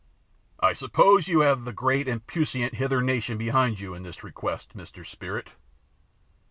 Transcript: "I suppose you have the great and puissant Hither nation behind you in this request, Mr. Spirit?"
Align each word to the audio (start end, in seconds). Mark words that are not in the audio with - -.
"I 0.59 0.73
suppose 0.73 1.27
you 1.27 1.41
have 1.41 1.63
the 1.63 1.71
great 1.71 2.07
and 2.07 2.25
puissant 2.25 2.73
Hither 2.73 3.03
nation 3.03 3.37
behind 3.37 3.79
you 3.79 3.93
in 3.93 4.01
this 4.01 4.23
request, 4.23 4.75
Mr. 4.75 5.05
Spirit?" 5.05 5.51